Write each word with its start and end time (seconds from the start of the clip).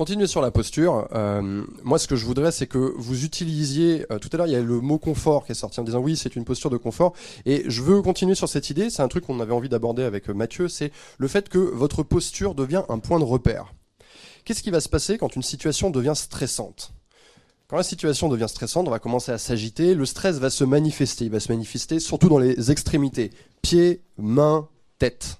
continuer 0.00 0.26
sur 0.26 0.40
la 0.40 0.50
posture, 0.50 1.08
euh, 1.12 1.62
moi 1.84 1.98
ce 1.98 2.08
que 2.08 2.16
je 2.16 2.24
voudrais 2.24 2.52
c'est 2.52 2.66
que 2.66 2.94
vous 2.96 3.26
utilisiez, 3.26 4.06
euh, 4.10 4.18
tout 4.18 4.30
à 4.32 4.38
l'heure 4.38 4.46
il 4.46 4.52
y 4.54 4.56
a 4.56 4.62
le 4.62 4.80
mot 4.80 4.98
confort 4.98 5.44
qui 5.44 5.52
est 5.52 5.54
sorti 5.54 5.78
en 5.78 5.82
disant 5.84 5.98
oui 5.98 6.16
c'est 6.16 6.36
une 6.36 6.46
posture 6.46 6.70
de 6.70 6.78
confort, 6.78 7.12
et 7.44 7.64
je 7.66 7.82
veux 7.82 8.00
continuer 8.00 8.34
sur 8.34 8.48
cette 8.48 8.70
idée, 8.70 8.88
c'est 8.88 9.02
un 9.02 9.08
truc 9.08 9.26
qu'on 9.26 9.40
avait 9.40 9.52
envie 9.52 9.68
d'aborder 9.68 10.02
avec 10.02 10.30
euh, 10.30 10.32
Mathieu, 10.32 10.68
c'est 10.68 10.90
le 11.18 11.28
fait 11.28 11.50
que 11.50 11.58
votre 11.58 12.02
posture 12.02 12.54
devient 12.54 12.82
un 12.88 12.98
point 12.98 13.18
de 13.18 13.24
repère. 13.24 13.74
Qu'est-ce 14.46 14.62
qui 14.62 14.70
va 14.70 14.80
se 14.80 14.88
passer 14.88 15.18
quand 15.18 15.36
une 15.36 15.42
situation 15.42 15.90
devient 15.90 16.14
stressante? 16.16 16.94
Quand 17.68 17.76
la 17.76 17.82
situation 17.82 18.30
devient 18.30 18.48
stressante, 18.48 18.88
on 18.88 18.90
va 18.90 19.00
commencer 19.00 19.32
à 19.32 19.36
s'agiter, 19.36 19.94
le 19.94 20.06
stress 20.06 20.38
va 20.38 20.48
se 20.48 20.64
manifester, 20.64 21.26
il 21.26 21.30
va 21.30 21.40
se 21.40 21.52
manifester 21.52 22.00
surtout 22.00 22.30
dans 22.30 22.38
les 22.38 22.70
extrémités, 22.70 23.32
pieds, 23.60 24.00
mains, 24.16 24.66
tête. 24.98 25.36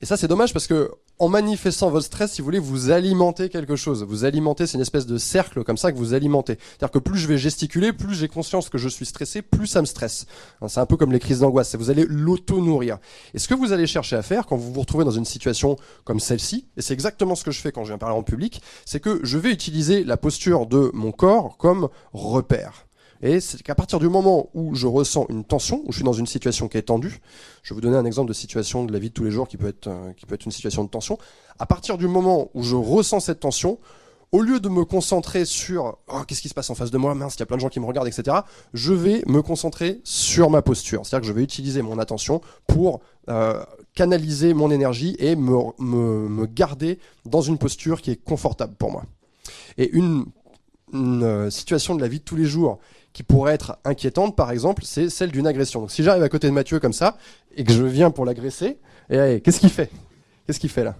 Et 0.00 0.06
ça 0.06 0.16
c'est 0.16 0.28
dommage 0.28 0.52
parce 0.52 0.68
que 0.68 0.92
en 1.18 1.28
manifestant 1.28 1.90
votre 1.90 2.06
stress, 2.06 2.32
si 2.32 2.40
vous 2.40 2.46
voulez, 2.46 2.58
vous 2.58 2.90
alimentez 2.90 3.48
quelque 3.48 3.76
chose. 3.76 4.02
Vous 4.02 4.24
alimentez, 4.24 4.66
c'est 4.66 4.74
une 4.74 4.82
espèce 4.82 5.06
de 5.06 5.16
cercle 5.16 5.62
comme 5.62 5.76
ça 5.76 5.92
que 5.92 5.96
vous 5.96 6.12
alimentez. 6.14 6.58
C'est-à-dire 6.60 6.90
que 6.90 6.98
plus 6.98 7.18
je 7.18 7.28
vais 7.28 7.38
gesticuler, 7.38 7.92
plus 7.92 8.14
j'ai 8.14 8.28
conscience 8.28 8.68
que 8.68 8.78
je 8.78 8.88
suis 8.88 9.06
stressé, 9.06 9.42
plus 9.42 9.66
ça 9.66 9.80
me 9.80 9.86
stresse. 9.86 10.26
Hein, 10.60 10.68
c'est 10.68 10.80
un 10.80 10.86
peu 10.86 10.96
comme 10.96 11.12
les 11.12 11.20
crises 11.20 11.40
d'angoisse. 11.40 11.74
Vous 11.76 11.90
allez 11.90 12.04
l'auto-nourrir. 12.08 12.98
Et 13.32 13.38
ce 13.38 13.48
que 13.48 13.54
vous 13.54 13.72
allez 13.72 13.86
chercher 13.86 14.16
à 14.16 14.22
faire 14.22 14.46
quand 14.46 14.56
vous 14.56 14.72
vous 14.72 14.80
retrouvez 14.80 15.04
dans 15.04 15.10
une 15.10 15.24
situation 15.24 15.76
comme 16.04 16.20
celle-ci, 16.20 16.66
et 16.76 16.82
c'est 16.82 16.94
exactement 16.94 17.34
ce 17.34 17.44
que 17.44 17.50
je 17.50 17.60
fais 17.60 17.70
quand 17.70 17.84
je 17.84 17.88
viens 17.88 17.98
parler 17.98 18.16
en 18.16 18.22
public, 18.22 18.60
c'est 18.84 19.00
que 19.00 19.20
je 19.22 19.38
vais 19.38 19.50
utiliser 19.50 20.04
la 20.04 20.16
posture 20.16 20.66
de 20.66 20.90
mon 20.94 21.12
corps 21.12 21.56
comme 21.58 21.88
repère. 22.12 22.86
Et 23.24 23.40
c'est 23.40 23.62
qu'à 23.62 23.74
partir 23.74 23.98
du 23.98 24.08
moment 24.10 24.50
où 24.52 24.74
je 24.74 24.86
ressens 24.86 25.24
une 25.30 25.44
tension, 25.44 25.80
où 25.86 25.92
je 25.92 25.96
suis 25.96 26.04
dans 26.04 26.12
une 26.12 26.26
situation 26.26 26.68
qui 26.68 26.76
est 26.76 26.82
tendue, 26.82 27.20
je 27.62 27.72
vais 27.72 27.74
vous 27.74 27.80
donner 27.80 27.96
un 27.96 28.04
exemple 28.04 28.28
de 28.28 28.34
situation 28.34 28.84
de 28.84 28.92
la 28.92 28.98
vie 28.98 29.08
de 29.08 29.14
tous 29.14 29.24
les 29.24 29.30
jours 29.30 29.48
qui 29.48 29.56
peut 29.56 29.68
être, 29.68 29.86
euh, 29.86 30.12
qui 30.12 30.26
peut 30.26 30.34
être 30.34 30.44
une 30.44 30.52
situation 30.52 30.84
de 30.84 30.90
tension. 30.90 31.16
À 31.58 31.64
partir 31.64 31.96
du 31.96 32.06
moment 32.06 32.50
où 32.52 32.62
je 32.62 32.76
ressens 32.76 33.20
cette 33.20 33.40
tension, 33.40 33.78
au 34.30 34.42
lieu 34.42 34.60
de 34.60 34.68
me 34.68 34.84
concentrer 34.84 35.46
sur 35.46 35.96
oh, 36.08 36.20
qu'est-ce 36.28 36.42
qui 36.42 36.50
se 36.50 36.54
passe 36.54 36.68
en 36.68 36.74
face 36.74 36.90
de 36.90 36.98
moi, 36.98 37.14
mince, 37.14 37.36
il 37.36 37.40
y 37.40 37.42
a 37.44 37.46
plein 37.46 37.56
de 37.56 37.62
gens 37.62 37.70
qui 37.70 37.80
me 37.80 37.86
regardent, 37.86 38.08
etc., 38.08 38.40
je 38.74 38.92
vais 38.92 39.22
me 39.26 39.40
concentrer 39.40 40.02
sur 40.04 40.50
ma 40.50 40.60
posture. 40.60 41.06
C'est-à-dire 41.06 41.22
que 41.22 41.28
je 41.28 41.32
vais 41.32 41.42
utiliser 41.42 41.80
mon 41.80 41.98
attention 41.98 42.42
pour 42.66 43.00
euh, 43.30 43.64
canaliser 43.94 44.52
mon 44.52 44.70
énergie 44.70 45.16
et 45.18 45.34
me, 45.34 45.56
me, 45.78 46.28
me 46.28 46.44
garder 46.44 46.98
dans 47.24 47.40
une 47.40 47.56
posture 47.56 48.02
qui 48.02 48.10
est 48.10 48.22
confortable 48.22 48.74
pour 48.74 48.92
moi. 48.92 49.04
Et 49.78 49.88
une, 49.92 50.26
une 50.94 51.22
euh, 51.22 51.50
situation 51.50 51.94
de 51.94 52.00
la 52.00 52.08
vie 52.08 52.20
de 52.20 52.24
tous 52.24 52.36
les 52.36 52.46
jours 52.46 52.78
qui 53.12 53.22
pourrait 53.22 53.54
être 53.54 53.78
inquiétante, 53.84 54.34
par 54.34 54.50
exemple, 54.50 54.82
c'est 54.84 55.08
celle 55.08 55.30
d'une 55.30 55.46
agression. 55.46 55.80
Donc 55.80 55.90
si 55.90 56.02
j'arrive 56.02 56.22
à 56.22 56.28
côté 56.28 56.46
de 56.48 56.52
Mathieu 56.52 56.80
comme 56.80 56.92
ça, 56.92 57.16
et 57.56 57.62
que 57.62 57.72
je 57.72 57.82
viens 57.84 58.10
pour 58.10 58.24
l'agresser, 58.24 58.78
qu'est-ce 59.08 59.60
qu'il 59.60 59.70
fait? 59.70 59.90
Qu'est-ce 60.46 60.58
qu'il 60.58 60.70
fait 60.70 60.84
là? 60.84 60.96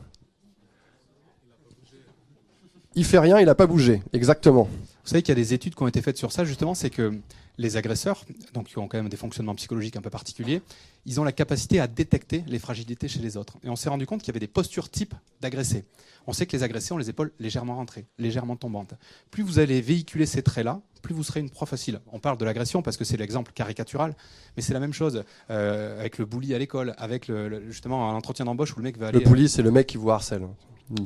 Il 2.95 3.05
fait 3.05 3.19
rien, 3.19 3.41
il 3.41 3.47
n'a 3.47 3.56
pas 3.56 3.67
bougé, 3.67 4.03
exactement. 4.12 4.65
Vous 4.65 5.09
savez 5.11 5.22
qu'il 5.22 5.31
y 5.31 5.39
a 5.39 5.42
des 5.42 5.55
études 5.55 5.75
qui 5.75 5.83
ont 5.83 5.89
été 5.89 6.00
faites 6.03 6.17
sur 6.17 6.31
ça, 6.31 6.45
justement, 6.45 6.75
c'est 6.75 6.91
que 6.91 7.12
les 7.58 7.77
agresseurs, 7.77 8.24
donc 8.52 8.69
qui 8.69 8.78
ont 8.78 8.88
quand 8.88 8.98
même 8.98 9.08
des 9.08 9.16
fonctionnements 9.16 9.55
psychologiques 9.55 9.97
un 9.97 10.00
peu 10.00 10.10
particuliers, 10.10 10.62
ils 11.06 11.20
ont 11.20 11.24
la 11.24 11.33
capacité 11.33 11.80
à 11.80 11.86
détecter 11.86 12.44
les 12.47 12.58
fragilités 12.58 13.08
chez 13.08 13.20
les 13.20 13.36
autres. 13.36 13.56
Et 13.62 13.69
on 13.69 13.77
s'est 13.77 13.88
rendu 13.88 14.06
compte 14.06 14.20
qu'il 14.20 14.28
y 14.28 14.33
avait 14.33 14.41
des 14.41 14.48
postures 14.48 14.91
types 14.91 15.14
d'agressés. 15.41 15.84
On 16.27 16.32
sait 16.32 16.47
que 16.47 16.56
les 16.56 16.62
agressés 16.62 16.92
ont 16.94 16.98
les 16.98 17.10
épaules 17.10 17.32
légèrement 17.38 17.77
rentrées, 17.77 18.06
légèrement 18.19 18.56
tombantes. 18.56 18.94
Plus 19.30 19.42
vous 19.42 19.58
allez 19.58 19.80
véhiculer 19.80 20.27
ces 20.27 20.42
traits-là, 20.42 20.80
plus 21.02 21.14
vous 21.14 21.22
serez 21.22 21.41
une 21.41 21.50
proie 21.50 21.66
facile. 21.66 22.00
On 22.12 22.19
parle 22.19 22.38
de 22.38 22.44
l'agression 22.44 22.80
parce 22.80 22.97
que 22.97 23.05
c'est 23.05 23.19
l'exemple 23.19 23.52
caricatural, 23.52 24.16
mais 24.56 24.62
c'est 24.62 24.72
la 24.72 24.80
même 24.80 24.94
chose 24.94 25.22
euh, 25.50 26.00
avec 26.00 26.19
le 26.19 26.25
bully 26.25 26.55
à 26.55 26.58
l'école, 26.58 26.94
avec 26.97 27.28
le, 27.28 27.70
justement 27.70 28.10
un 28.10 28.14
entretien 28.14 28.47
d'embauche 28.47 28.75
où 28.75 28.78
le 28.78 28.84
mec 28.84 28.97
va 28.97 29.08
aller. 29.08 29.19
Le 29.19 29.25
bully, 29.25 29.48
c'est 29.48 29.62
le 29.62 29.70
mec 29.70 29.86
qui 29.86 29.98
vous 29.98 30.10
harcèle. 30.10 30.48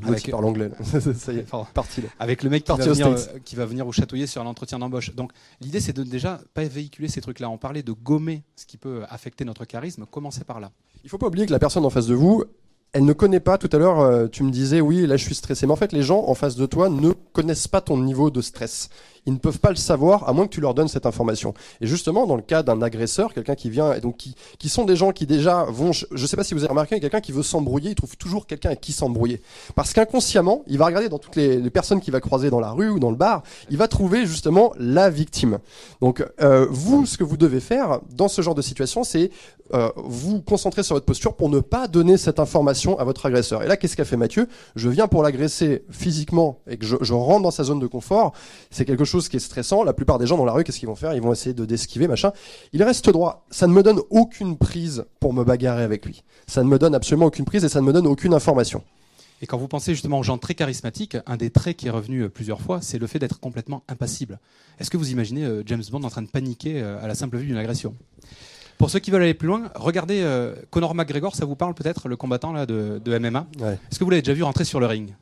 Avec, 0.07 0.31
parle 0.31 0.45
anglais. 0.45 0.71
ça 1.15 1.33
y 1.33 1.39
est, 1.39 1.47
parti 1.73 2.03
Avec 2.19 2.43
le 2.43 2.51
mec 2.51 2.65
qui 2.65 2.73
va, 2.73 2.84
venir, 2.84 3.07
euh, 3.07 3.17
qui 3.45 3.57
va, 3.57 3.65
venir, 3.65 3.84
vous 3.84 3.93
chatouiller 3.93 4.27
sur 4.27 4.43
un 4.43 4.47
entretien 4.47 4.79
d'embauche. 4.79 5.15
Donc 5.15 5.33
l'idée, 5.61 5.81
c'est 5.81 5.93
de 5.93 6.03
déjà 6.03 6.41
pas 6.55 6.65
véhiculer 6.65 7.09
ces 7.09 7.21
trucs-là. 7.21 7.48
On 7.48 7.59
parlait 7.59 7.83
de 7.83 7.93
gommer 7.93 8.43
ce 8.56 8.67
qui 8.67 8.77
peut 8.77 9.05
affecter 9.09 9.44
notre 9.44 9.65
charisme. 9.65 10.05
Commencez 10.11 10.44
par 10.44 10.59
là. 10.59 10.72
Il 11.05 11.11
faut 11.11 11.19
pas 11.19 11.28
oublier 11.28 11.47
que 11.47 11.53
la 11.53 11.61
personne 11.61 11.84
en 11.84 11.91
face 11.91 12.06
de 12.06 12.15
vous, 12.15 12.44
elle 12.93 13.05
ne 13.05 13.12
connaît 13.12 13.41
pas, 13.41 13.59
tout 13.59 13.69
à 13.72 13.78
l'heure, 13.78 14.00
euh, 14.00 14.27
tu 14.27 14.43
me 14.43 14.50
disais, 14.50 14.81
oui, 14.81 15.06
là 15.06 15.17
je 15.17 15.25
suis 15.25 15.34
stressé. 15.34 15.67
Mais 15.67 15.72
en 15.72 15.77
fait, 15.77 15.93
les 15.93 16.03
gens 16.03 16.25
en 16.27 16.34
face 16.34 16.56
de 16.56 16.67
toi 16.67 16.88
ne 16.88 17.12
connaissent 17.33 17.69
pas 17.69 17.81
ton 17.81 17.99
niveau 17.99 18.31
de 18.31 18.41
stress. 18.41 18.88
Ils 19.28 19.34
ne 19.34 19.39
peuvent 19.39 19.59
pas 19.59 19.69
le 19.69 19.77
savoir 19.77 20.27
à 20.27 20.33
moins 20.33 20.47
que 20.47 20.55
tu 20.55 20.62
leur 20.62 20.72
donnes 20.72 20.89
cette 20.89 21.05
information. 21.05 21.53
Et 21.83 21.87
justement, 21.87 22.27
dans 22.27 22.34
le 22.34 22.41
cas 22.41 22.62
d'un 22.62 22.81
agresseur, 22.81 23.34
quelqu'un 23.34 23.56
qui 23.56 23.69
vient, 23.69 23.93
et 23.93 24.00
donc 24.00 24.16
qui, 24.16 24.34
qui 24.59 24.71
sont 24.71 24.87
des 24.87 24.97
gens 24.97 25.12
qui 25.12 25.27
déjà 25.27 25.65
vont, 25.65 25.93
je 25.93 26.06
ne 26.11 26.27
sais 26.27 26.34
pas 26.34 26.44
si 26.44 26.55
vous 26.55 26.61
avez 26.61 26.71
remarqué, 26.71 26.99
quelqu'un 26.99 27.21
qui 27.21 27.33
veut 27.33 27.43
s'embrouiller, 27.43 27.91
il 27.91 27.94
trouve 27.94 28.17
toujours 28.17 28.47
quelqu'un 28.47 28.71
avec 28.71 28.81
qui 28.81 28.93
s'embrouiller. 28.93 29.43
Parce 29.75 29.93
qu'inconsciemment, 29.93 30.62
il 30.67 30.78
va 30.78 30.87
regarder 30.87 31.11
dans 31.11 31.19
toutes 31.19 31.37
les, 31.37 31.59
personnes 31.69 32.00
qu'il 32.00 32.15
va 32.15 32.21
croiser 32.21 32.49
dans 32.49 32.59
la 32.59 32.71
rue 32.71 32.88
ou 32.88 32.99
dans 32.99 33.11
le 33.11 33.19
bar, 33.19 33.43
il 33.69 33.77
va 33.77 33.87
trouver 33.87 34.25
justement 34.25 34.72
la 34.78 35.11
victime. 35.11 35.59
Donc, 36.00 36.25
euh, 36.41 36.67
vous, 36.71 37.05
ce 37.05 37.19
que 37.19 37.25
vous 37.25 37.37
devez 37.37 37.61
faire 37.61 38.00
dans 38.15 38.28
ce 38.28 38.41
genre 38.41 38.55
de 38.55 38.62
situation, 38.62 39.05
c'est 39.05 39.31
euh, 39.75 39.91
vous 39.97 40.41
concentrer 40.41 40.83
sur 40.83 40.97
votre 40.97 41.05
posture 41.05 41.34
pour 41.34 41.50
ne 41.50 41.61
pas 41.61 41.87
donner 41.87 42.17
cette 42.17 42.41
information 42.41 42.99
à 42.99 43.05
votre 43.05 43.27
agresseur. 43.27 43.62
Et 43.62 43.67
là, 43.67 43.77
qu'est-ce 43.77 43.94
qu'a 43.94 44.06
fait 44.06 44.17
Mathieu? 44.17 44.49
Je 44.75 44.88
viens 44.88 45.06
pour 45.06 45.22
l'agresser 45.22 45.84
physiquement 45.91 46.61
et 46.67 46.78
que 46.78 46.87
je 46.87 47.12
rentre 47.12 47.43
dans 47.43 47.50
sa 47.50 47.65
zone 47.65 47.78
de 47.78 47.87
confort. 47.87 48.33
C'est 48.71 48.87
quelque 48.87 49.05
chose 49.05 49.18
qui 49.27 49.37
est 49.37 49.41
stressant. 49.41 49.83
La 49.83 49.93
plupart 49.93 50.19
des 50.19 50.27
gens 50.27 50.37
dans 50.37 50.45
la 50.45 50.53
rue, 50.53 50.62
qu'est-ce 50.62 50.79
qu'ils 50.79 50.89
vont 50.89 50.95
faire? 50.95 51.15
Ils 51.15 51.23
vont 51.23 51.33
essayer 51.33 51.55
de 51.55 51.65
d'esquiver, 51.65 52.06
machin. 52.06 52.33
Il 52.73 52.83
reste 52.83 53.11
droit. 53.11 53.47
Ça 53.51 53.67
ne 53.67 53.73
me 53.73 53.83
donne 53.83 54.01
aucune 54.11 54.56
prise 54.56 55.05
pour 55.19 55.33
me 55.33 55.43
bagarrer 55.43 55.83
avec 55.83 56.06
lui. 56.06 56.23
Ça 56.47 56.62
ne 56.62 56.69
me 56.69 56.79
donne 56.79 56.95
absolument 56.95 57.27
aucune 57.27 57.45
prise 57.45 57.65
et 57.65 57.69
ça 57.69 57.81
ne 57.81 57.87
me 57.87 57.93
donne 57.93 58.06
aucune 58.06 58.34
information. 58.34 58.83
Et 59.43 59.47
quand 59.47 59.59
vous 59.59 59.69
pensez 59.69 59.93
justement 59.93 60.19
aux 60.19 60.25
gens 60.25 60.39
très 60.39 60.55
charismatiques, 60.55 61.17
un 61.27 61.37
des 61.37 61.51
traits 61.51 61.77
qui 61.77 61.89
est 61.89 61.91
revenu 61.91 62.23
euh, 62.23 62.29
plusieurs 62.29 62.61
fois, 62.61 62.81
c'est 62.81 62.99
le 62.99 63.06
fait 63.06 63.19
d'être 63.19 63.41
complètement 63.41 63.83
impassible. 63.89 64.39
Est-ce 64.79 64.91
que 64.91 64.97
vous 64.97 65.11
imaginez 65.11 65.45
euh, 65.45 65.62
James 65.67 65.83
Bond 65.91 66.03
en 66.03 66.11
train 66.11 66.23
de 66.23 66.29
paniquer 66.29 66.81
à 66.81 67.06
la 67.06 67.15
simple 67.15 67.37
vue 67.39 67.47
d'une 67.47 67.56
agression? 67.56 67.95
Pour 68.79 68.91
ceux 68.91 69.00
qui 69.00 69.11
veulent 69.11 69.23
aller 69.23 69.35
plus 69.35 69.49
loin, 69.49 69.71
regardez 69.75 70.21
euh, 70.23 70.55
Conor 70.71 70.95
McGregor, 70.95 71.35
ça 71.35 71.45
vous 71.45 71.56
parle 71.56 71.75
peut-être, 71.75 72.09
le 72.09 72.17
combattant 72.17 72.53
là, 72.53 72.65
de, 72.65 73.19
MMA 73.19 73.47
Est-ce 73.61 73.99
que 73.99 74.05
vous 74.05 74.11
l'avez 74.11 74.23
déjà 74.23 74.35
vu 74.35 74.45
rentrer 74.45 74.65
sur 74.65 74.79
le 74.79 74.87
ring? 74.87 75.15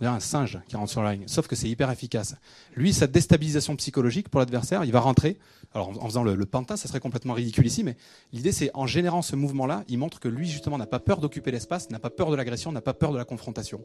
Vous 0.00 0.06
un 0.06 0.20
singe 0.20 0.58
qui 0.68 0.76
rentre 0.76 0.90
sur 0.90 1.02
le 1.02 1.08
ring, 1.08 1.24
sauf 1.26 1.48
que 1.48 1.56
c'est 1.56 1.68
hyper 1.68 1.90
efficace. 1.90 2.36
Lui, 2.76 2.92
sa 2.92 3.06
déstabilisation 3.06 3.74
psychologique 3.76 4.28
pour 4.28 4.38
l'adversaire, 4.38 4.84
il 4.84 4.92
va 4.92 5.00
rentrer. 5.00 5.38
Alors 5.74 5.90
en 6.02 6.06
faisant 6.06 6.22
le, 6.22 6.34
le, 6.34 6.46
pantin, 6.46 6.76
ça 6.76 6.88
serait 6.88 7.00
complètement 7.00 7.34
ridicule 7.34 7.66
ici, 7.66 7.84
mais 7.84 7.96
l'idée 8.32 8.52
c'est 8.52 8.70
en 8.74 8.86
générant 8.86 9.22
ce 9.22 9.36
mouvement-là, 9.36 9.84
il 9.88 9.98
montre 9.98 10.18
que 10.18 10.28
lui 10.28 10.48
justement 10.48 10.78
n'a 10.78 10.86
pas 10.86 11.00
peur 11.00 11.20
d'occuper 11.20 11.50
l'espace, 11.50 11.90
n'a 11.90 11.98
pas 11.98 12.10
peur 12.10 12.30
de 12.30 12.36
l'agression, 12.36 12.72
n'a 12.72 12.80
pas 12.80 12.94
peur 12.94 13.12
de 13.12 13.18
la 13.18 13.24
confrontation 13.24 13.80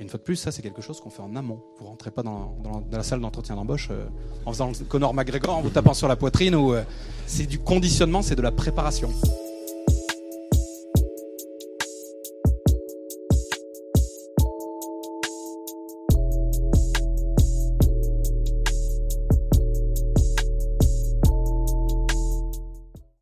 une 0.00 0.08
fois 0.08 0.18
de 0.18 0.24
plus, 0.24 0.36
ça 0.36 0.52
c'est 0.52 0.62
quelque 0.62 0.82
chose 0.82 1.00
qu'on 1.00 1.10
fait 1.10 1.22
en 1.22 1.34
amont. 1.34 1.60
Vous 1.78 1.86
rentrez 1.86 2.10
pas 2.10 2.22
dans, 2.22 2.56
la 2.90 3.02
salle 3.02 3.20
d'entretien 3.20 3.56
d'embauche 3.56 3.88
euh, 3.90 4.06
en 4.46 4.52
faisant 4.52 4.68
le 4.68 4.84
Conor 4.84 5.12
McGregor, 5.12 5.56
en 5.56 5.60
vous 5.60 5.70
tapant 5.70 5.94
sur 5.94 6.08
la 6.08 6.16
poitrine. 6.16 6.54
ou 6.54 6.72
euh, 6.72 6.84
c'est 7.26 7.46
du 7.46 7.58
conditionnement, 7.58 8.22
c'est 8.22 8.36
de 8.36 8.42
la 8.42 8.52
préparation. 8.52 9.10